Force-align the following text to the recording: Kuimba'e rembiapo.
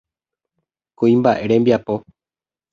Kuimba'e 0.97 1.43
rembiapo. 1.49 1.93